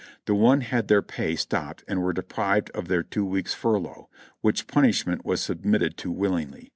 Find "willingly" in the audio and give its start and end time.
6.11-6.69